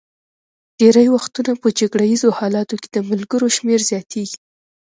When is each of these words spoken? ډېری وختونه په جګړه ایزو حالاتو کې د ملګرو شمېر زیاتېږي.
ډېری 0.79 1.07
وختونه 1.15 1.51
په 1.61 1.67
جګړه 1.79 2.05
ایزو 2.11 2.29
حالاتو 2.39 2.75
کې 2.81 2.89
د 2.91 2.97
ملګرو 3.09 3.47
شمېر 3.57 3.79
زیاتېږي. 3.89 4.37